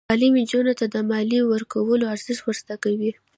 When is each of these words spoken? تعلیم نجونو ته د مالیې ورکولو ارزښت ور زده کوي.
تعلیم 0.09 0.33
نجونو 0.41 0.73
ته 0.79 0.85
د 0.93 0.95
مالیې 1.09 1.41
ورکولو 1.53 2.09
ارزښت 2.13 2.41
ور 2.45 2.55
زده 2.61 2.75
کوي. 2.83 3.11